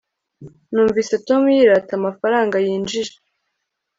numvise 0.71 1.15
tom 1.27 1.41
yirata 1.55 1.91
amafaranga 1.99 2.55
yinjije 2.65 3.13